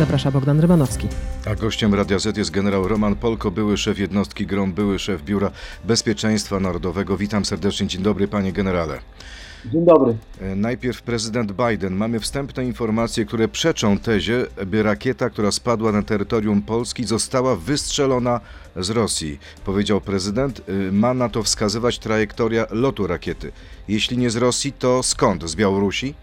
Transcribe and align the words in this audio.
Zaprasza 0.00 0.30
Bogdan 0.30 0.60
Rymanowski. 0.60 1.08
A 1.46 1.54
gościem 1.54 1.94
Radia 1.94 2.18
Z 2.18 2.36
jest 2.36 2.50
generał 2.50 2.88
Roman 2.88 3.16
Polko, 3.16 3.50
były 3.50 3.76
szef 3.76 3.98
jednostki 3.98 4.46
GROM, 4.46 4.72
były 4.72 4.98
szef 4.98 5.22
Biura 5.22 5.50
Bezpieczeństwa 5.84 6.60
Narodowego. 6.60 7.16
Witam 7.16 7.44
serdecznie, 7.44 7.86
dzień 7.86 8.02
dobry 8.02 8.28
panie 8.28 8.52
generale. 8.52 8.98
Dzień 9.66 9.84
dobry. 9.84 10.16
E, 10.40 10.56
Najpierw 10.56 11.02
prezydent 11.02 11.52
Biden. 11.52 11.94
Mamy 11.94 12.20
wstępne 12.20 12.64
informacje, 12.64 13.24
które 13.24 13.48
przeczą 13.48 13.98
tezie, 13.98 14.46
by 14.66 14.82
rakieta, 14.82 15.30
która 15.30 15.52
spadła 15.52 15.92
na 15.92 16.02
terytorium 16.02 16.62
Polski, 16.62 17.04
została 17.04 17.56
wystrzelona 17.56 18.40
z 18.76 18.90
Rosji. 18.90 19.38
Powiedział 19.64 20.00
prezydent, 20.00 20.62
y, 20.68 20.92
ma 20.92 21.14
na 21.14 21.28
to 21.28 21.42
wskazywać 21.42 21.98
trajektoria 21.98 22.66
lotu 22.70 23.06
rakiety. 23.06 23.52
Jeśli 23.88 24.18
nie 24.18 24.30
z 24.30 24.36
Rosji, 24.36 24.72
to 24.72 25.02
skąd? 25.02 25.50
Z 25.50 25.56
Białorusi? 25.56 26.14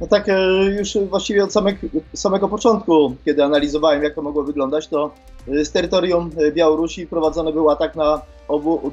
No 0.00 0.06
tak 0.06 0.28
e, 0.28 0.64
już 0.64 0.98
właściwie 0.98 1.44
od 1.44 1.52
samego, 1.52 1.78
samego 2.14 2.48
początku, 2.48 3.14
kiedy 3.24 3.44
analizowałem, 3.44 4.02
jak 4.02 4.14
to 4.14 4.22
mogło 4.22 4.42
wyglądać, 4.42 4.88
to 4.88 5.10
e, 5.48 5.64
z 5.64 5.72
terytorium 5.72 6.30
e, 6.36 6.52
Białorusi 6.52 7.06
prowadzony 7.06 7.52
był 7.52 7.70
atak 7.70 7.96
na 7.96 8.22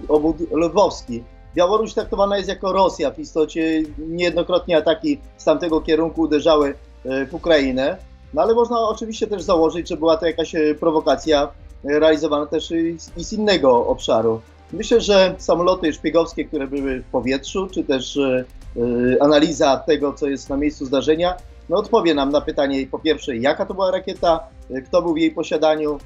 obwód, 0.08 0.38
lwowski. 0.52 1.24
Białoruś 1.56 1.94
traktowana 1.94 2.38
jest 2.38 2.50
jako 2.50 2.74
Rosja. 2.74 3.12
W 3.12 3.20
istocie 3.20 3.84
niejednokrotnie 3.98 4.78
ataki 4.78 5.20
z 5.38 5.44
tamtego 5.44 5.82
kierunku 5.82 6.22
uderzały 6.22 6.74
w 7.06 7.34
Ukrainę. 7.34 7.98
No 8.34 8.42
ale 8.42 8.54
można 8.54 8.80
oczywiście 8.80 9.28
też 9.28 9.42
założyć, 9.42 9.90
że 9.90 9.98
była 9.98 10.18
to 10.18 10.26
jakaś 10.26 10.56
prowokacja 10.80 11.52
realizowana 11.84 12.46
też 12.46 12.74
z 13.18 13.34
innego 13.34 13.88
obszaru. 13.88 14.42
Myślę, 14.74 15.02
że 15.02 15.36
samoloty 15.38 15.94
szpiegowskie, 15.94 16.46
które 16.46 16.68
były 16.68 17.02
w 17.02 17.06
powietrzu, 17.06 17.68
czy 17.72 17.84
też 17.84 18.18
e, 18.18 18.46
e, 18.78 19.24
analiza 19.24 19.78
tego, 19.78 20.14
co 20.14 20.28
jest 20.28 20.50
na 20.50 20.58
miejscu 20.58 20.86
zdarzenia, 20.86 21.34
no 21.70 21.78
odpowie 21.78 22.14
nam 22.14 22.30
na 22.30 22.42
pytanie 22.42 22.88
po 22.88 23.00
pierwsze, 23.00 23.38
jaka 23.38 23.66
to 23.66 23.74
była 23.74 23.92
rakieta, 23.92 24.40
e, 24.70 24.82
kto 24.82 25.02
był 25.02 25.14
w 25.14 25.18
jej 25.18 25.32
posiadaniu, 25.32 25.98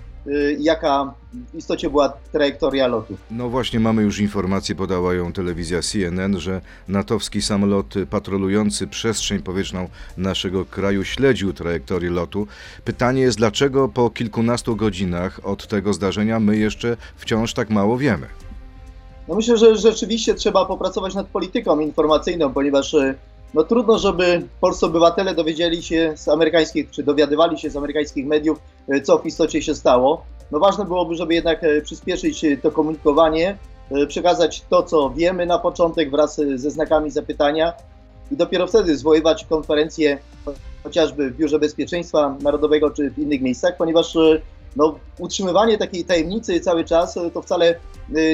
jaka 0.60 1.14
w 1.54 1.56
istocie 1.56 1.90
była 1.90 2.10
trajektoria 2.32 2.88
lotu. 2.88 3.18
No 3.32 3.50
właśnie, 3.50 3.80
mamy 3.80 4.02
już 4.02 4.20
informacje, 4.20 4.76
podała 4.76 5.14
ją 5.14 5.34
telewizja 5.34 5.82
CNN, 5.82 6.40
że 6.40 6.62
natowski 6.88 7.42
samolot 7.42 7.94
patrolujący 8.10 8.88
przestrzeń 8.88 9.40
powietrzną 9.40 9.90
naszego 10.18 10.66
kraju 10.66 11.04
śledził 11.04 11.54
trajektorię 11.54 12.10
lotu. 12.10 12.48
Pytanie 12.86 13.22
jest, 13.22 13.38
dlaczego 13.38 13.90
po 13.90 14.10
kilkunastu 14.10 14.76
godzinach 14.76 15.40
od 15.44 15.68
tego 15.68 15.94
zdarzenia 15.94 16.40
my 16.40 16.58
jeszcze 16.58 16.98
wciąż 17.16 17.54
tak 17.54 17.70
mało 17.70 17.98
wiemy? 17.98 18.28
No 19.28 19.36
myślę, 19.36 19.58
że 19.58 19.76
rzeczywiście 19.76 20.34
trzeba 20.34 20.66
popracować 20.66 21.16
nad 21.16 21.28
polityką 21.28 21.80
informacyjną, 21.80 22.54
ponieważ 22.54 22.94
e, 22.94 23.16
no 23.54 23.64
trudno, 23.64 24.00
żeby 24.00 24.48
polscy 24.62 24.86
obywatele 24.86 25.36
dowiedzieli 25.36 25.84
się 25.84 26.14
z 26.16 26.28
amerykańskich, 26.28 26.92
czy 26.92 27.04
dowiadywali 27.04 27.60
się 27.60 27.70
z 27.70 27.78
amerykańskich 27.78 28.28
mediów, 28.28 28.60
e, 28.90 29.02
co 29.02 29.18
w 29.18 29.26
istocie 29.26 29.62
się 29.62 29.76
stało. 29.76 30.26
No 30.52 30.60
ważne 30.60 30.86
byłoby, 30.86 31.16
żeby 31.16 31.34
jednak 31.34 31.64
e, 31.64 31.82
przyspieszyć 31.82 32.46
to 32.62 32.72
komunikowanie, 32.72 33.58
przekazać 34.08 34.62
to, 34.70 34.84
co 34.84 35.10
wiemy 35.10 35.46
na 35.46 35.60
początek 35.60 36.12
wraz 36.12 36.42
ze 36.56 36.72
znakami 36.72 37.12
zapytania 37.12 37.74
i 38.32 38.36
dopiero 38.36 38.68
wtedy 38.68 38.98
zwoływać 38.98 39.46
konferencje 39.46 40.18
chociażby 40.84 41.32
w 41.32 41.38
Biurze 41.38 41.60
Bezpieczeństwa 41.60 42.36
Narodowego 42.42 42.90
czy 42.90 43.10
w 43.12 43.20
innych 43.20 43.42
miejscach, 43.42 43.78
ponieważ 43.78 44.18
no, 44.76 44.96
utrzymywanie 45.20 45.78
takiej 45.78 46.06
tajemnicy 46.06 46.60
cały 46.60 46.86
czas 46.86 47.20
to 47.34 47.42
wcale 47.42 47.76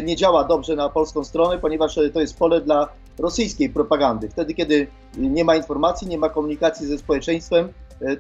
nie 0.03 0.15
działa 0.15 0.43
dobrze 0.43 0.75
na 0.75 0.89
polską 0.89 1.23
stronę, 1.23 1.57
ponieważ 1.57 1.97
e, 1.97 2.09
to 2.09 2.21
jest 2.21 2.37
pole 2.37 2.61
dla 2.61 2.89
rosyjskiej 3.19 3.69
propagandy. 3.69 4.29
Wtedy, 4.29 4.53
kiedy 4.53 4.87
nie 5.17 5.43
ma 5.43 5.55
informacji, 5.55 6.07
nie 6.07 6.17
ma 6.17 6.29
komunikacji 6.29 6.87
ze 6.87 6.97
społeczeństwem, 6.97 7.69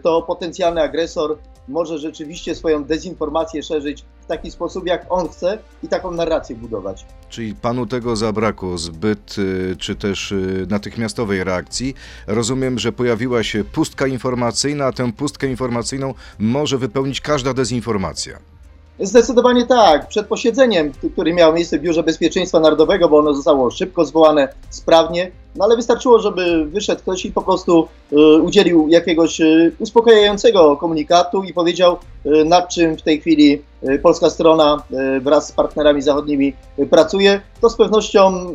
to 0.01 0.21
potencjalny 0.21 0.81
agresor 0.81 1.37
może 1.67 1.97
rzeczywiście 1.97 2.55
swoją 2.55 2.83
dezinformację 2.83 3.63
szerzyć 3.63 4.05
w 4.21 4.25
taki 4.25 4.51
sposób, 4.51 4.87
jak 4.87 5.05
on 5.09 5.29
chce 5.29 5.57
i 5.83 5.87
taką 5.87 6.11
narrację 6.11 6.55
budować. 6.55 7.05
Czyli 7.29 7.55
panu 7.55 7.85
tego 7.85 8.15
zabrakło 8.15 8.77
zbyt, 8.77 9.35
y, 9.37 9.75
czy 9.79 9.95
też 9.95 10.31
y, 10.31 10.67
natychmiastowej 10.69 11.43
reakcji. 11.43 11.93
Rozumiem, 12.27 12.79
że 12.79 12.91
pojawiła 12.91 13.43
się 13.43 13.63
pustka 13.63 14.07
informacyjna, 14.07 14.85
a 14.85 14.91
tę 14.91 15.13
pustkę 15.13 15.47
informacyjną 15.47 16.13
może 16.39 16.77
wypełnić 16.77 17.21
każda 17.21 17.53
dezinformacja. 17.53 18.56
Zdecydowanie 18.99 19.65
tak. 19.65 20.07
Przed 20.07 20.27
posiedzeniem, 20.27 20.91
które 21.13 21.33
miało 21.33 21.53
miejsce 21.53 21.79
w 21.79 21.81
Biurze 21.81 22.03
Bezpieczeństwa 22.03 22.59
Narodowego, 22.59 23.09
bo 23.09 23.17
ono 23.17 23.33
zostało 23.33 23.71
szybko 23.71 24.05
zwołane, 24.05 24.47
sprawnie, 24.69 25.31
no 25.55 25.65
ale 25.65 25.75
wystarczyło, 25.75 26.19
żeby 26.19 26.65
wyszedł 26.65 27.01
ktoś 27.01 27.25
i 27.25 27.31
po 27.31 27.41
prostu 27.41 27.87
e, 28.11 28.15
udzielił 28.41 28.87
jakiegoś 28.89 29.41
e, 29.41 29.71
uspokajającego 29.79 30.77
komunikatu 30.77 31.43
i 31.43 31.53
powiedział, 31.53 31.97
e, 32.25 32.43
nad 32.43 32.69
czym 32.69 32.97
w 32.97 33.01
tej 33.01 33.21
chwili 33.21 33.61
e, 33.83 33.99
polska 33.99 34.29
strona 34.29 34.83
e, 34.91 35.19
wraz 35.19 35.47
z 35.47 35.51
partnerami 35.51 36.01
zachodnimi 36.01 36.53
e, 36.77 36.85
pracuje. 36.85 37.41
To 37.61 37.69
z 37.69 37.75
pewnością 37.75 38.33
e, 38.33 38.53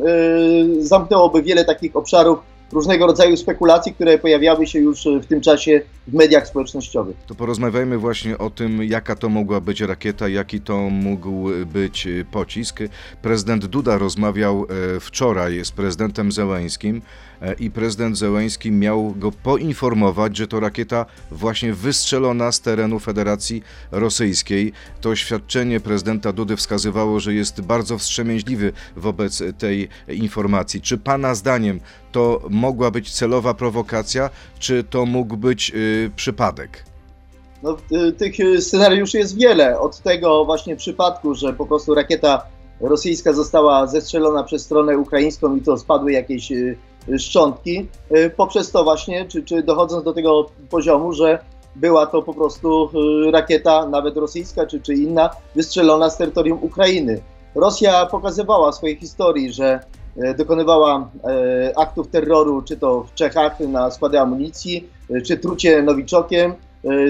zamknęłoby 0.79 1.41
wiele 1.41 1.65
takich 1.65 1.95
obszarów 1.95 2.39
różnego 2.73 3.07
rodzaju 3.07 3.37
spekulacji, 3.37 3.93
które 3.93 4.17
pojawiały 4.17 4.67
się 4.67 4.79
już 4.79 5.07
e, 5.07 5.19
w 5.19 5.25
tym 5.25 5.41
czasie 5.41 5.81
w 6.07 6.13
mediach 6.13 6.47
społecznościowych. 6.47 7.15
To 7.27 7.35
porozmawiajmy 7.35 7.97
właśnie 7.97 8.37
o 8.37 8.49
tym, 8.49 8.83
jaka 8.83 9.15
to 9.15 9.29
mogła 9.29 9.61
być 9.61 9.81
rakieta, 9.81 10.27
jaki 10.27 10.61
to 10.61 10.77
mógł 10.89 11.49
być 11.73 12.07
y, 12.07 12.25
pocisk. 12.31 12.79
Prezydent 13.21 13.65
Duda 13.65 13.97
rozmawiał 13.97 14.65
e, 14.95 14.99
wczoraj 14.99 15.65
z 15.65 15.71
prezydentem 15.71 16.31
Zełęskim 16.31 16.97
e, 16.97 17.32
i 17.59 17.71
prezydent 17.71 18.17
Zełęński 18.17 18.71
miał 18.71 19.13
go 19.17 19.31
poinformować, 19.31 20.37
że 20.37 20.47
to 20.47 20.59
rakieta 20.59 21.05
właśnie 21.31 21.73
wystrzelona 21.73 22.51
z 22.51 22.61
terenu 22.61 22.99
Federacji 22.99 23.63
Rosyjskiej. 23.91 24.73
To 25.01 25.09
oświadczenie 25.09 25.79
prezydenta 25.79 26.33
Dudy 26.33 26.55
wskazywało, 26.55 27.19
że 27.19 27.33
jest 27.33 27.61
bardzo 27.61 27.97
wstrzemięźliwy 27.97 28.73
wobec 28.95 29.43
tej 29.57 29.89
informacji. 30.07 30.81
Czy 30.81 30.97
pana 30.97 31.35
zdaniem 31.35 31.79
to 32.11 32.41
mogła 32.49 32.91
być 32.91 33.11
celowa 33.11 33.53
prowokacja, 33.53 34.29
czy 34.59 34.83
to 34.83 35.05
mógł 35.05 35.37
być 35.37 35.71
y, 35.75 36.11
przypadek? 36.15 36.83
No, 37.63 37.77
y, 37.91 38.11
tych 38.11 38.35
scenariuszy 38.59 39.17
jest 39.17 39.37
wiele. 39.37 39.79
Od 39.79 39.99
tego 39.99 40.45
właśnie 40.45 40.75
przypadku, 40.75 41.35
że 41.35 41.53
po 41.53 41.65
prostu 41.65 41.95
rakieta 41.95 42.52
rosyjska 42.83 43.33
została 43.33 43.87
zestrzelona 43.87 44.43
przez 44.43 44.61
stronę 44.61 44.97
ukraińską 44.97 45.55
i 45.55 45.61
to 45.61 45.77
spadły 45.77 46.11
jakieś 46.11 46.51
y, 46.51 46.77
szczątki, 47.17 47.87
y, 48.17 48.29
poprzez 48.29 48.71
to 48.71 48.83
właśnie, 48.83 49.25
czy, 49.25 49.43
czy 49.43 49.63
dochodząc 49.63 50.03
do 50.03 50.13
tego 50.13 50.49
poziomu, 50.69 51.13
że 51.13 51.39
była 51.75 52.05
to 52.05 52.21
po 52.21 52.33
prostu 52.33 52.89
y, 53.27 53.31
rakieta, 53.31 53.85
nawet 53.85 54.17
rosyjska 54.17 54.65
czy, 54.65 54.81
czy 54.81 54.93
inna, 54.93 55.29
wystrzelona 55.55 56.09
z 56.09 56.17
terytorium 56.17 56.59
Ukrainy. 56.61 57.21
Rosja 57.55 58.05
pokazywała 58.05 58.71
w 58.71 58.75
swojej 58.75 58.95
historii, 58.95 59.53
że 59.53 59.79
dokonywała 60.37 61.09
aktów 61.75 62.07
terroru, 62.07 62.61
czy 62.61 62.77
to 62.77 63.03
w 63.03 63.13
Czechach 63.13 63.59
na 63.59 63.91
składy 63.91 64.19
amunicji, 64.19 64.89
czy 65.25 65.37
trucie 65.37 65.83
nowiczokiem, 65.83 66.53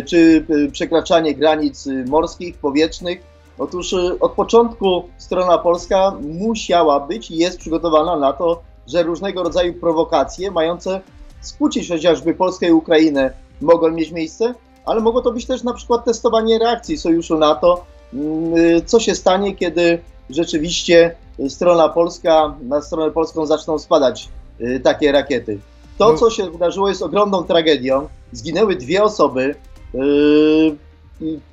czy 0.05 0.45
przekraczanie 0.71 1.35
granic 1.35 1.89
morskich, 2.07 2.57
powietrznych. 2.57 3.32
Otóż 3.57 3.93
e, 3.93 4.19
od 4.19 4.31
początku 4.31 5.03
strona 5.17 5.57
polska 5.57 6.13
musiała 6.21 6.99
być 6.99 7.31
i 7.31 7.37
jest 7.37 7.59
przygotowana 7.59 8.17
na 8.17 8.33
to, 8.33 8.61
że 8.87 9.03
różnego 9.03 9.43
rodzaju 9.43 9.73
prowokacje 9.73 10.51
mające 10.51 11.01
skłócić 11.41 11.89
chociażby 11.89 12.33
Polskę 12.33 12.67
i 12.67 12.71
Ukrainę 12.71 13.33
mogą 13.61 13.91
mieć 13.91 14.11
miejsce, 14.11 14.53
ale 14.85 15.01
mogło 15.01 15.21
to 15.21 15.31
być 15.31 15.45
też 15.45 15.63
na 15.63 15.73
przykład 15.73 16.05
testowanie 16.05 16.59
reakcji 16.59 16.97
sojuszu 16.97 17.37
NATO. 17.37 17.85
Mm, 18.13 18.57
y, 18.57 18.81
Co 18.85 18.99
się 18.99 19.15
stanie, 19.15 19.55
kiedy 19.55 19.99
rzeczywiście 20.29 21.15
y, 21.39 21.49
strona 21.49 21.89
polska, 21.89 22.53
na 22.61 22.81
stronę 22.81 23.11
polską 23.11 23.45
zaczną 23.45 23.79
spadać 23.79 24.29
y, 24.61 24.79
takie 24.79 25.11
rakiety? 25.11 25.59
To, 25.97 26.11
No. 26.11 26.17
co 26.17 26.29
się 26.29 26.51
wydarzyło, 26.51 26.89
jest 26.89 27.01
ogromną 27.01 27.43
tragedią. 27.43 28.07
Zginęły 28.31 28.75
dwie 28.75 29.03
osoby. 29.03 29.55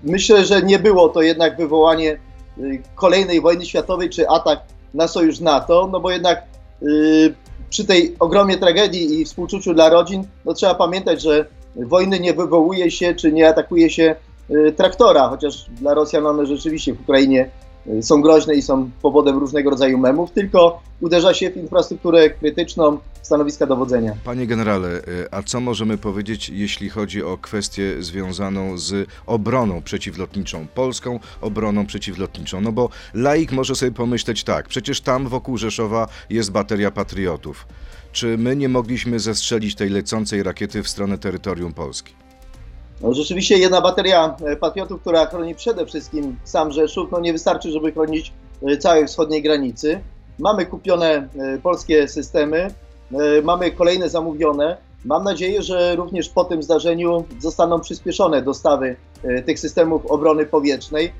Myślę, 0.02 0.44
że 0.44 0.62
nie 0.62 0.78
było 0.78 1.08
to 1.08 1.22
jednak 1.22 1.56
wywołanie 1.56 2.18
y, 2.58 2.82
kolejnej 2.94 3.40
wojny 3.40 3.66
światowej 3.66 4.10
czy 4.10 4.28
atak 4.28 4.60
na 4.94 5.08
sojusz 5.08 5.40
NATO, 5.40 5.88
no 5.92 6.00
bo 6.00 6.10
jednak 6.10 6.42
y, 6.82 7.34
przy 7.70 7.84
tej 7.84 8.16
ogromnej 8.18 8.58
tragedii 8.58 9.20
i 9.20 9.24
współczuciu 9.24 9.74
dla 9.74 9.88
rodzin, 9.88 10.24
no 10.44 10.54
trzeba 10.54 10.74
pamiętać, 10.74 11.22
że 11.22 11.46
wojny 11.76 12.20
nie 12.20 12.34
wywołuje 12.34 12.90
się 12.90 13.14
czy 13.14 13.32
nie 13.32 13.48
atakuje 13.48 13.90
się 13.90 14.16
y, 14.50 14.72
traktora, 14.72 15.28
chociaż 15.28 15.66
dla 15.70 15.94
Rosjan 15.94 16.26
one 16.26 16.46
rzeczywiście 16.46 16.94
w 16.94 17.00
Ukrainie 17.00 17.50
są 18.02 18.22
groźne 18.22 18.54
i 18.54 18.62
są 18.62 18.90
powodem 19.02 19.38
różnego 19.38 19.70
rodzaju 19.70 19.98
memów, 19.98 20.30
tylko 20.30 20.80
uderza 21.00 21.34
się 21.34 21.50
w 21.50 21.56
infrastrukturę 21.56 22.30
krytyczną, 22.30 22.98
stanowiska 23.22 23.66
dowodzenia. 23.66 24.16
Panie 24.24 24.46
generale, 24.46 24.88
y, 24.88 25.02
a 25.30 25.42
co 25.42 25.60
możemy 25.60 25.98
powiedzieć, 25.98 26.48
jeśli 26.48 26.88
chodzi 26.88 27.22
o 27.22 27.38
kwestię 27.38 28.02
związaną 28.02 28.78
z 28.78 29.08
obroną 29.26 29.82
przeciwlotniczą, 29.82 30.66
polską 30.74 31.20
obroną 31.40 31.86
przeciwlotniczą? 31.86 32.60
No 32.60 32.72
bo 32.72 32.88
laik 33.14 33.52
może 33.52 33.74
sobie 33.74 33.92
pomyśleć 33.92 34.44
tak, 34.44 34.68
przecież 34.68 35.00
tam 35.00 35.28
wokół 35.28 35.56
Rzeszowa 35.56 36.08
jest 36.30 36.52
bateria 36.52 36.90
patriotów. 36.90 37.66
Czy 38.12 38.38
my 38.38 38.56
nie 38.56 38.68
mogliśmy 38.68 39.20
zestrzelić 39.20 39.74
tej 39.74 39.90
lecącej 39.90 40.42
rakiety 40.42 40.82
w 40.82 40.88
stronę 40.88 41.18
terytorium 41.18 41.72
Polski? 41.72 42.14
No, 43.02 43.14
rzeczywiście 43.14 43.58
jedna 43.58 43.80
bateria 43.80 44.36
e, 44.44 44.56
patriotów, 44.56 45.00
która 45.00 45.26
chroni 45.26 45.54
przede 45.54 45.86
wszystkim 45.86 46.36
sam 46.44 46.72
Rzeszów, 46.72 47.10
no 47.12 47.20
nie 47.20 47.32
wystarczy, 47.32 47.70
żeby 47.70 47.92
chronić 47.92 48.32
e, 48.62 48.76
całej 48.76 49.06
wschodniej 49.06 49.42
granicy. 49.42 50.00
Mamy 50.38 50.66
kupione 50.66 51.06
e, 51.06 51.58
polskie 51.62 52.08
systemy, 52.08 52.74
mamy 53.42 53.70
kolejne 53.70 54.08
zamówione. 54.08 54.76
Mam 55.04 55.24
nadzieję, 55.24 55.62
że 55.62 55.96
również 55.96 56.28
po 56.28 56.44
tym 56.44 56.62
zdarzeniu 56.62 57.24
zostaną 57.38 57.80
przyspieszone 57.80 58.42
dostawy 58.42 58.96
tych 59.46 59.58
systemów 59.58 60.06
obrony 60.06 60.46
powietrznej. 60.46 61.12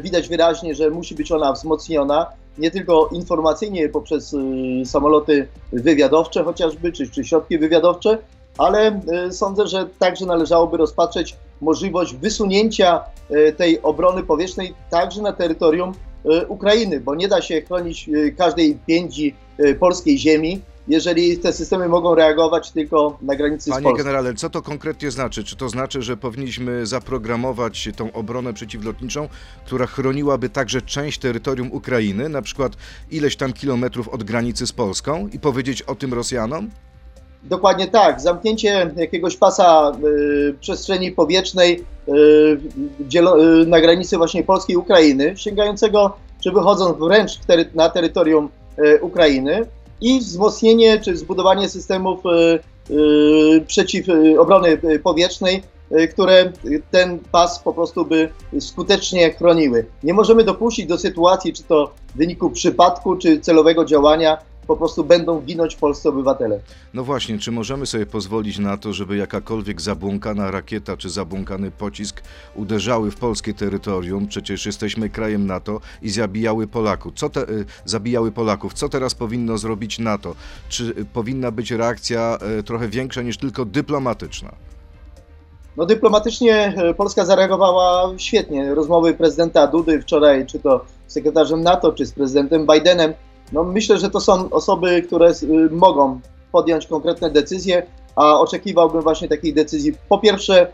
Widać 0.00 0.28
wyraźnie, 0.28 0.74
że 0.74 0.90
musi 0.90 1.14
być 1.14 1.32
ona 1.32 1.52
wzmocniona 1.52 2.26
nie 2.58 2.70
tylko 2.70 3.08
informacyjnie 3.12 3.88
poprzez 3.88 4.36
samoloty 4.84 5.48
wywiadowcze 5.72 6.44
chociażby, 6.44 6.92
czy, 6.92 7.10
czy 7.10 7.24
środki 7.24 7.58
wywiadowcze, 7.58 8.18
ale 8.58 9.00
e, 9.26 9.32
sądzę, 9.32 9.66
że 9.66 9.88
także 9.98 10.26
należałoby 10.26 10.76
rozpatrzeć 10.76 11.36
możliwość 11.60 12.14
wysunięcia 12.14 13.00
e, 13.30 13.52
tej 13.52 13.82
obrony 13.82 14.22
powietrznej 14.22 14.74
także 14.90 15.22
na 15.22 15.32
terytorium 15.32 15.92
e, 16.24 16.46
Ukrainy, 16.46 17.00
bo 17.00 17.14
nie 17.14 17.28
da 17.28 17.42
się 17.42 17.62
chronić 17.62 18.10
każdej 18.38 18.78
pięci 18.86 19.34
e, 19.58 19.74
polskiej 19.74 20.18
ziemi, 20.18 20.60
jeżeli 20.88 21.38
te 21.38 21.52
systemy 21.52 21.88
mogą 21.88 22.14
reagować 22.14 22.70
tylko 22.70 23.18
na 23.22 23.36
granicy 23.36 23.64
z 23.64 23.68
Panie 23.70 23.82
Polską. 23.84 24.04
generale, 24.04 24.34
co 24.34 24.50
to 24.50 24.62
konkretnie 24.62 25.10
znaczy? 25.10 25.44
Czy 25.44 25.56
to 25.56 25.68
znaczy, 25.68 26.02
że 26.02 26.16
powinniśmy 26.16 26.86
zaprogramować 26.86 27.88
tą 27.96 28.12
obronę 28.12 28.52
przeciwlotniczą, 28.52 29.28
która 29.66 29.86
chroniłaby 29.86 30.48
także 30.48 30.82
część 30.82 31.18
terytorium 31.18 31.72
Ukrainy, 31.72 32.28
na 32.28 32.42
przykład 32.42 32.72
ileś 33.10 33.36
tam 33.36 33.52
kilometrów 33.52 34.08
od 34.08 34.24
granicy 34.24 34.66
z 34.66 34.72
Polską 34.72 35.28
i 35.32 35.38
powiedzieć 35.38 35.82
o 35.82 35.94
tym 35.94 36.14
Rosjanom? 36.14 36.70
Dokładnie 37.44 37.86
tak. 37.86 38.20
Zamknięcie 38.20 38.90
jakiegoś 38.96 39.36
pasa 39.36 39.92
y, 40.04 40.54
przestrzeni 40.60 41.12
powietrznej 41.12 41.84
y, 42.08 42.12
y, 42.12 43.66
na 43.66 43.80
granicy 43.80 44.16
właśnie 44.16 44.44
Polski 44.44 44.72
i 44.72 44.76
Ukrainy, 44.76 45.34
sięgającego 45.36 46.12
czy 46.44 46.52
wychodząc 46.52 46.98
wręcz 46.98 47.38
tery- 47.48 47.74
na 47.74 47.88
terytorium 47.88 48.48
y, 48.78 48.98
Ukrainy 49.02 49.66
i 50.00 50.20
wzmocnienie 50.20 51.00
czy 51.00 51.16
zbudowanie 51.16 51.68
systemów 51.68 52.20
y, 52.90 53.60
przeciw 53.66 54.06
obrony 54.38 54.78
powietrznej, 55.02 55.62
które 56.10 56.52
ten 56.90 57.18
pas 57.32 57.58
po 57.58 57.72
prostu 57.72 58.04
by 58.04 58.28
skutecznie 58.60 59.30
chroniły. 59.32 59.86
Nie 60.02 60.14
możemy 60.14 60.44
dopuścić 60.44 60.86
do 60.86 60.98
sytuacji, 60.98 61.52
czy 61.52 61.62
to 61.62 61.92
w 62.14 62.18
wyniku 62.18 62.50
przypadku, 62.50 63.16
czy 63.16 63.40
celowego 63.40 63.84
działania, 63.84 64.38
po 64.66 64.76
prostu 64.76 65.04
będą 65.04 65.40
ginąć 65.40 65.76
polscy 65.76 66.08
obywatele. 66.08 66.60
No 66.94 67.04
właśnie, 67.04 67.38
czy 67.38 67.52
możemy 67.52 67.86
sobie 67.86 68.06
pozwolić 68.06 68.58
na 68.58 68.76
to, 68.76 68.92
żeby 68.92 69.16
jakakolwiek 69.16 69.80
zabłąkana 69.80 70.50
rakieta 70.50 70.96
czy 70.96 71.10
zabłąkany 71.10 71.70
pocisk 71.70 72.22
uderzały 72.54 73.10
w 73.10 73.16
polskie 73.16 73.54
terytorium? 73.54 74.26
Przecież 74.26 74.66
jesteśmy 74.66 75.08
krajem 75.08 75.46
NATO 75.46 75.80
i 76.02 76.10
zabijały 76.10 76.66
Polaków. 76.66 77.12
Co 77.16 77.28
te, 77.28 77.48
y, 77.48 77.64
zabijały 77.84 78.32
Polaków. 78.32 78.74
Co 78.74 78.88
teraz 78.88 79.14
powinno 79.14 79.58
zrobić 79.58 79.98
NATO? 79.98 80.34
Czy 80.68 80.84
y, 80.84 81.04
powinna 81.04 81.50
być 81.50 81.70
reakcja 81.70 82.38
y, 82.58 82.62
trochę 82.62 82.88
większa 82.88 83.22
niż 83.22 83.38
tylko 83.38 83.64
dyplomatyczna? 83.64 84.52
No 85.76 85.86
dyplomatycznie 85.86 86.74
Polska 86.96 87.24
zareagowała 87.24 88.12
świetnie. 88.16 88.74
Rozmowy 88.74 89.14
prezydenta 89.14 89.66
Dudy 89.66 90.02
wczoraj, 90.02 90.46
czy 90.46 90.58
to 90.58 90.84
z 91.06 91.12
sekretarzem 91.12 91.62
NATO, 91.62 91.92
czy 91.92 92.06
z 92.06 92.12
prezydentem 92.12 92.66
Bidenem. 92.66 93.14
No 93.52 93.64
myślę, 93.64 93.98
że 93.98 94.10
to 94.10 94.20
są 94.20 94.50
osoby, 94.50 95.02
które 95.02 95.30
y, 95.30 95.70
mogą 95.70 96.20
podjąć 96.52 96.86
konkretne 96.86 97.30
decyzje, 97.30 97.86
a 98.16 98.40
oczekiwałbym 98.40 99.02
właśnie 99.02 99.28
takiej 99.28 99.54
decyzji 99.54 99.92
po 100.08 100.18
pierwsze 100.18 100.66
y, 100.66 100.68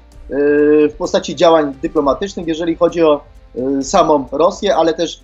w 0.88 0.94
postaci 0.98 1.36
działań 1.36 1.75
dyplomatycznych, 1.82 2.46
jeżeli 2.46 2.76
chodzi 2.76 3.02
o 3.02 3.20
y, 3.56 3.84
samą 3.84 4.25
Rosję, 4.32 4.76
ale 4.76 4.94
też 4.94 5.20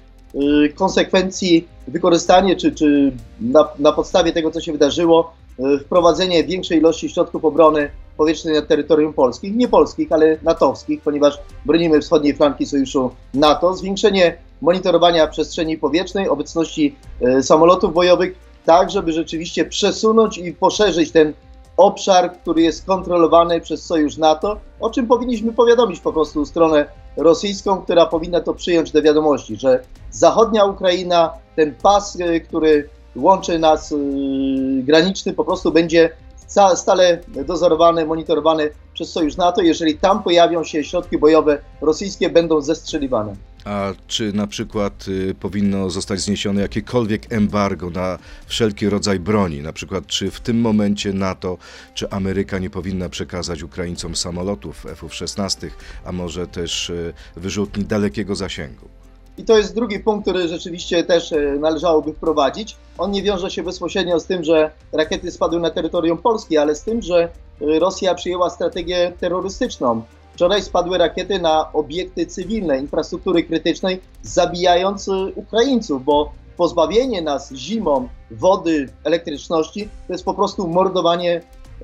konsekwencji 0.75 1.69
wykorzystanie, 1.89 2.57
czy, 2.57 2.73
czy 2.73 3.13
na, 3.41 3.69
na 3.79 3.93
podstawie 3.93 4.33
tego, 4.33 4.51
co 4.51 4.61
się 4.61 4.73
wydarzyło, 4.73 5.33
wprowadzenie 5.85 6.45
większej 6.45 6.79
ilości 6.79 7.09
środków 7.09 7.45
obrony 7.45 7.91
powietrznej 8.17 8.55
na 8.55 8.63
terytorium 8.63 9.13
polskich, 9.13 9.57
nie 9.57 9.69
polskich, 9.69 10.13
ale 10.13 10.39
natowskich, 10.43 11.01
ponieważ 11.03 11.39
bronimy 11.67 12.01
wschodniej 12.01 12.35
flanki 12.35 12.67
sojuszu 12.67 13.11
NATO, 13.35 13.75
zwiększenie 13.75 14.37
monitorowania 14.61 15.27
przestrzeni 15.27 15.79
powietrznej, 15.79 16.29
obecności 16.29 16.97
e, 17.21 17.43
samolotów 17.43 17.95
bojowych, 17.95 18.35
tak 18.65 18.91
żeby 18.91 19.13
rzeczywiście 19.13 19.65
przesunąć 19.65 20.39
i 20.39 20.53
poszerzyć 20.53 21.11
ten 21.11 21.33
obszar, 21.77 22.33
który 22.33 22.63
jest 22.63 22.87
kontrolowany 22.87 23.61
przez 23.61 23.87
sojusz 23.87 24.17
NATO, 24.17 24.61
o 24.81 24.91
czym 24.91 25.07
powinniśmy 25.07 25.53
powiadomić 25.53 26.01
po 26.01 26.13
prostu 26.13 26.47
stronę 26.47 26.87
rosyjską, 27.17 27.83
która 27.83 28.07
powinna 28.07 28.41
to 28.41 28.55
przyjąć 28.55 28.93
do 28.93 29.03
wiadomości, 29.03 29.57
że 29.57 29.85
zachodnia 30.11 30.65
Ukraina, 30.65 31.33
ten 31.57 31.75
pas, 31.75 32.21
e, 32.21 32.41
który 32.41 32.89
łączy 33.17 33.59
nas 33.59 33.93
e, 33.93 33.97
graniczny, 34.83 35.33
po 35.33 35.45
prostu 35.45 35.73
będzie 35.73 36.11
stale 36.75 37.19
dozorowany, 37.47 38.07
monitorowany 38.07 38.71
przez 38.95 39.13
Sojusz 39.13 39.37
NATO. 39.37 39.63
Jeżeli 39.63 39.99
tam 39.99 40.23
pojawią 40.23 40.65
się 40.65 40.85
środki 40.85 41.19
bojowe 41.19 41.59
rosyjskie, 41.81 42.31
będą 42.31 42.61
zestrzeliwane. 42.61 43.35
A 43.65 43.93
czy 44.07 44.33
na 44.33 44.47
przykład 44.47 45.09
y, 45.09 45.35
powinno 45.41 45.91
zostać 45.91 46.21
zniesione 46.21 46.61
jakiekolwiek 46.61 47.33
embargo 47.33 47.91
na 47.91 48.19
wszelki 48.47 48.89
rodzaj 48.89 49.21
broni? 49.21 49.63
Na 49.63 49.73
przykład, 49.73 50.07
czy 50.07 50.31
w 50.31 50.41
tym 50.41 50.61
momencie 50.61 51.13
NATO 51.13 51.59
czy 51.95 52.11
Ameryka 52.11 52.59
nie 52.59 52.71
powinna 52.71 53.09
przekazać 53.09 53.63
Ukraińcom 53.63 54.17
samolotów 54.17 54.87
F-16, 54.87 55.71
a 56.05 56.13
może 56.13 56.47
też 56.47 56.91
y, 56.91 57.15
wyrzutni 57.37 57.85
dalekiego 57.85 58.35
zasięgu? 58.35 58.89
I 59.39 59.45
to 59.45 59.59
jest 59.59 59.75
drugi 59.75 60.01
punkt, 60.01 60.23
który 60.23 60.49
rzeczywiście 60.49 61.05
też 61.05 61.33
e, 61.33 61.57
należałoby 61.61 62.13
wprowadzić. 62.13 62.77
On 62.99 63.11
nie 63.11 63.23
wiąże 63.23 63.51
się 63.51 63.63
bezpośrednio 63.63 64.21
z 64.21 64.27
tym, 64.27 64.45
że 64.45 64.71
rakiety 64.93 65.31
spadły 65.31 65.61
na 65.61 65.71
terytorium 65.71 66.19
Polski, 66.19 66.59
ale 66.59 66.75
z 66.75 66.83
tym, 66.83 67.03
że 67.03 67.29
Rosja 67.61 68.15
przyjęła 68.15 68.51
strategię 68.51 69.13
terrorystyczną. 69.21 70.03
Wczoraj 70.35 70.63
spadły 70.63 70.99
rakiety 70.99 71.39
na 71.39 71.73
obiekty 71.73 72.27
cywilne, 72.27 72.79
infrastruktury 72.79 73.43
krytycznej, 73.43 74.01
zabijając 74.23 75.09
e, 75.09 75.13
Ukraińców, 75.35 76.05
bo 76.05 76.33
pozbawienie 76.57 77.23
nas 77.23 77.53
zimą 77.53 78.09
wody, 78.31 78.89
elektryczności 79.05 79.89
to 80.07 80.13
jest 80.13 80.25
po 80.25 80.35
prostu 80.35 80.69
mordowanie, 80.69 81.41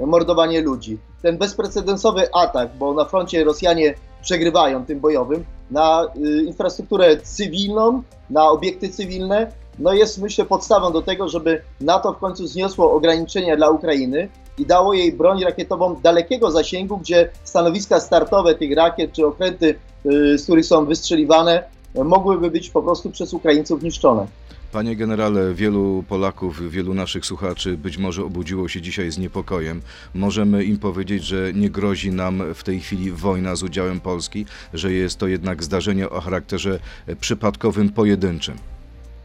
mordowanie 0.07 0.61
ludzi. 0.61 0.99
Ten 1.23 1.39
bezprecedensowy 1.39 2.35
atak, 2.35 2.77
bo 2.79 2.95
na 2.95 3.05
froncie 3.05 3.45
Rosjanie 3.45 3.95
przegrywają 4.23 4.85
tym 4.85 5.01
bojowym, 5.01 5.45
na 5.71 6.09
y, 6.17 6.43
infrastrukturę 6.43 7.17
cywilną, 7.17 8.03
na 8.31 8.49
obiekty 8.51 8.89
cywilne, 8.89 9.53
no 9.79 9.93
jest 9.93 10.19
myślę 10.19 10.45
podstawą 10.45 10.93
do 10.93 11.03
tego, 11.03 11.29
żeby 11.29 11.63
NATO 11.81 12.13
w 12.13 12.19
końcu 12.19 12.47
zniosło 12.47 12.93
ograniczenia 12.93 13.57
dla 13.57 13.71
Ukrainy 13.71 14.29
i 14.61 14.67
dało 14.67 14.95
jej 14.95 15.13
broń 15.13 15.45
rakietową 15.45 16.01
dalekiego 16.03 16.51
zasięgu, 16.51 16.99
gdzie 16.99 17.31
stanowiska 17.45 18.01
startowe 18.01 18.55
tych 18.55 18.77
rakiet 18.77 19.13
czy 19.13 19.27
okręty, 19.27 19.75
y, 20.07 20.39
z 20.39 20.45
których 20.45 20.67
są 20.67 20.87
wystrzeliwane, 20.87 21.65
mogłyby 21.95 22.51
być 22.51 22.71
po 22.71 22.83
prostu 22.83 23.11
przez 23.11 23.35
Ukraińców 23.35 23.83
niszczone. 23.83 24.27
Panie 24.73 24.97
generale, 24.97 25.55
wielu 25.55 26.05
Polaków, 26.09 26.71
wielu 26.71 26.95
naszych 26.95 27.27
słuchaczy 27.27 27.77
być 27.77 27.99
może 27.99 28.25
obudziło 28.25 28.69
się 28.69 28.81
dzisiaj 28.81 29.11
z 29.11 29.19
niepokojem. 29.19 29.83
Możemy 30.15 30.65
im 30.65 30.79
powiedzieć, 30.79 31.25
że 31.25 31.53
nie 31.55 31.71
grozi 31.71 32.11
nam 32.11 32.55
w 32.55 32.63
tej 32.63 32.81
chwili 32.81 33.13
wojna 33.13 33.57
z 33.57 33.63
udziałem 33.63 34.01
Polski, 34.01 34.47
że 34.75 34.93
jest 34.93 35.19
to 35.19 35.27
jednak 35.27 35.63
zdarzenie 35.63 36.11
o 36.11 36.21
charakterze 36.21 36.79
przypadkowym, 37.21 37.89
pojedynczym. 37.89 38.57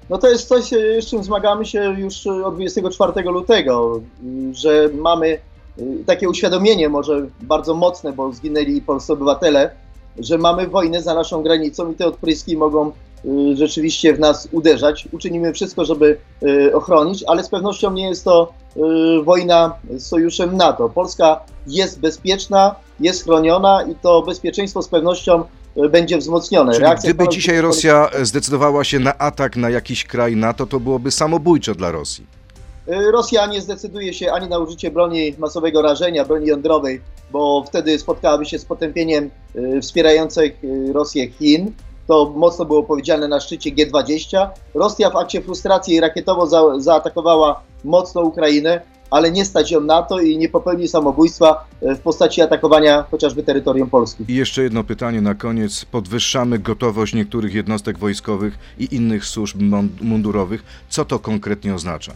No 0.10 0.18
to 0.18 0.30
jest 0.30 0.48
coś, 0.48 0.74
y, 0.74 1.02
z 1.02 1.06
czym 1.06 1.24
zmagamy 1.24 1.66
się 1.66 1.96
już 1.98 2.26
y, 2.26 2.46
od 2.46 2.56
24 2.56 3.32
lutego, 3.32 4.02
że 4.52 4.90
mamy 4.94 5.28
y, 5.28 6.04
takie 6.06 6.30
uświadomienie, 6.30 6.90
może 6.90 7.28
bardzo 7.42 7.74
mocne, 7.74 8.14
bo 8.14 8.34
zginęli 8.34 8.82
polscy 8.82 9.14
obywatele, 9.14 9.70
że 10.20 10.38
mamy 10.38 10.68
wojnę 10.68 11.02
za 11.02 11.14
naszą 11.14 11.44
granicą 11.44 11.92
i 11.92 11.96
te 11.96 12.06
odpryski 12.06 12.58
mogą 12.58 12.92
rzeczywiście 13.54 14.14
w 14.14 14.20
nas 14.20 14.48
uderzać. 14.52 15.08
Uczynimy 15.12 15.54
wszystko, 15.54 15.86
żeby 15.86 16.18
ochronić, 16.74 17.24
ale 17.28 17.44
z 17.44 17.50
pewnością 17.50 17.94
nie 17.94 18.10
jest 18.10 18.24
to 18.26 18.54
wojna 19.24 19.76
z 19.90 20.08
sojuszem 20.08 20.58
NATO. 20.58 20.90
Polska 20.90 21.40
jest 21.68 22.00
bezpieczna, 22.00 22.76
jest 23.00 23.24
chroniona 23.24 23.84
i 23.84 23.96
to 23.96 24.22
bezpieczeństwo 24.22 24.82
z 24.82 24.88
pewnością 24.88 25.44
będzie 25.90 26.18
wzmocnione. 26.18 26.72
Czyli 26.72 26.84
Reakcja 26.84 27.10
gdyby 27.10 27.24
Stanów 27.24 27.34
dzisiaj 27.34 27.62
Rosja 27.62 28.10
zdecydowała 28.22 28.84
się 28.84 29.00
na 29.00 29.18
atak 29.18 29.56
na 29.56 29.70
jakiś 29.70 30.04
kraj 30.04 30.36
NATO, 30.36 30.66
to 30.66 30.80
byłoby 30.80 31.12
samobójcze 31.12 31.76
dla 31.76 31.92
Rosji. 31.92 32.26
Y, 32.88 33.12
Rosja 33.12 33.46
nie 33.46 33.62
zdecyduje 33.62 34.14
się 34.14 34.32
ani 34.32 34.50
na 34.50 34.60
użycie 34.60 34.92
broni 34.92 35.36
masowego 35.38 35.82
rażenia, 35.82 36.26
broni 36.26 36.48
jądrowej, 36.48 37.02
bo 37.32 37.64
wtedy 37.68 38.00
spotkałaby 38.00 38.46
się 38.46 38.60
z 38.60 38.66
potępieniem 38.66 39.30
y, 39.56 39.82
wspierających 39.82 40.54
Rosję 40.94 41.30
Chin. 41.30 41.72
To 42.08 42.34
mocno 42.36 42.66
było 42.66 42.84
powiedziane 42.84 43.28
na 43.28 43.40
szczycie 43.40 43.72
G20. 43.72 44.48
Rosja 44.74 45.10
w 45.10 45.16
akcie 45.16 45.42
frustracji 45.42 46.00
rakietowo 46.00 46.48
za, 46.48 46.80
zaatakowała 46.80 47.62
mocno 47.84 48.22
Ukrainę, 48.22 48.82
ale 49.16 49.32
nie 49.32 49.46
stać 49.46 49.72
ją 49.72 49.82
na 49.82 50.02
to 50.02 50.20
i 50.20 50.38
nie 50.38 50.50
popełni 50.50 50.88
samobójstwa 50.88 51.66
e, 51.82 51.96
w 51.96 52.00
postaci 52.00 52.42
atakowania 52.42 53.06
chociażby 53.12 53.44
terytorium 53.44 53.90
Polski. 53.90 54.26
I 54.28 54.36
jeszcze 54.36 54.64
jedno 54.64 54.84
pytanie 54.84 55.22
na 55.22 55.36
koniec. 55.36 55.86
Podwyższamy 55.86 56.60
gotowość 56.60 57.14
niektórych 57.14 57.54
jednostek 57.54 57.98
wojskowych 57.98 58.58
i 58.80 58.96
innych 58.96 59.26
służb 59.26 59.62
mun- 59.62 59.90
mundurowych. 60.02 60.64
Co 60.90 61.06
to 61.06 61.20
konkretnie 61.20 61.76
oznacza? 61.76 62.12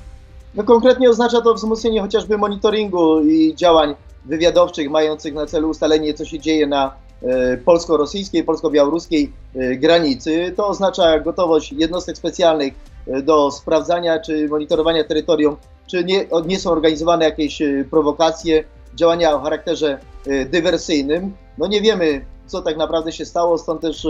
No 0.55 0.63
konkretnie 0.63 1.09
oznacza 1.09 1.41
to 1.41 1.53
wzmocnienie 1.53 2.01
chociażby 2.01 2.37
monitoringu 2.37 3.21
i 3.21 3.55
działań 3.55 3.95
wywiadowczych 4.25 4.89
mających 4.89 5.33
na 5.33 5.45
celu 5.45 5.69
ustalenie, 5.69 6.13
co 6.13 6.25
się 6.25 6.39
dzieje 6.39 6.67
na 6.67 6.93
e, 7.23 7.57
polsko-rosyjskiej, 7.57 8.43
polsko-białoruskiej 8.43 9.33
e, 9.55 9.75
granicy. 9.75 10.53
To 10.57 10.67
oznacza 10.67 11.19
gotowość 11.19 11.71
jednostek 11.71 12.17
specjalnych 12.17 12.73
do 13.23 13.51
sprawdzania 13.51 14.19
czy 14.19 14.47
monitorowania 14.49 15.03
terytorium, 15.03 15.55
czy 15.91 16.03
nie, 16.03 16.25
nie 16.45 16.59
są 16.59 16.71
organizowane 16.71 17.25
jakieś 17.25 17.61
e, 17.61 17.85
prowokacje, 17.91 18.63
działania 18.95 19.35
o 19.35 19.39
charakterze 19.39 19.99
e, 20.27 20.45
dywersyjnym. 20.45 21.33
No 21.57 21.67
nie 21.67 21.81
wiemy, 21.81 22.25
co 22.45 22.61
tak 22.61 22.77
naprawdę 22.77 23.11
się 23.11 23.25
stało, 23.25 23.57
stąd 23.57 23.81
też 23.81 24.05
e, 24.05 24.09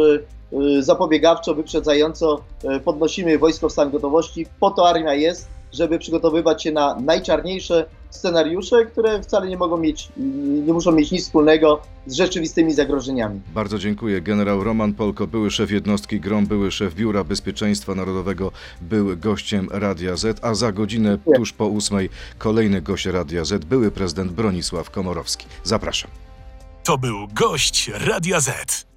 zapobiegawczo, 0.80 1.56
wyprzedzająco 1.56 2.44
podnosimy 2.86 3.38
wojsko 3.38 3.70
w 3.70 3.72
stan 3.72 3.92
gotowości. 3.92 4.46
Po 4.60 4.72
to 4.72 4.90
armia 4.90 5.14
jest, 5.14 5.48
żeby 5.74 6.00
przygotowywać 6.00 6.64
się 6.64 6.72
na 6.72 6.96
najczarniejsze 7.00 7.86
scenariusze, 8.10 8.86
które 8.86 9.22
wcale 9.24 9.48
nie 9.48 9.58
mogą 9.58 9.78
mieć, 9.78 10.10
nie 10.66 10.74
muszą 10.74 10.92
mieć 10.92 11.12
nic 11.12 11.24
wspólnego 11.24 11.82
z 12.08 12.14
rzeczywistymi 12.14 12.74
zagrożeniami. 12.74 13.42
Bardzo 13.54 13.80
dziękuję. 13.80 14.22
Generał 14.22 14.64
Roman 14.64 14.94
Polko, 14.94 15.28
były 15.28 15.52
szef 15.52 15.72
jednostki 15.72 16.20
GROM, 16.20 16.48
były 16.48 16.72
szef 16.72 16.96
Biura 16.96 17.24
Bezpieczeństwa 17.24 17.96
Narodowego, 17.96 18.52
był 18.82 19.18
gościem 19.18 19.68
Radia 19.72 20.16
Z, 20.16 20.40
a 20.46 20.54
za 20.54 20.72
godzinę 20.72 21.10
Dziękuję. 21.10 21.38
tuż 21.38 21.54
po 21.54 21.66
ósmej 21.68 22.10
kolejny 22.38 22.82
gość 22.82 23.06
Radia 23.06 23.46
Z, 23.46 23.66
były 23.66 23.92
prezydent 23.92 24.32
Bronisław 24.32 24.90
Komorowski. 24.90 25.46
Zapraszam. 25.64 26.12
To 26.84 26.98
był 26.98 27.28
gość 27.34 27.92
Radia 27.94 28.40
Z. 28.40 28.89